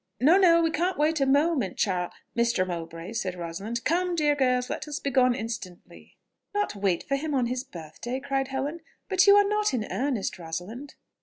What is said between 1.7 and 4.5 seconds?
Char.... Mr. Mowbray" said Rosalind. "Come, dear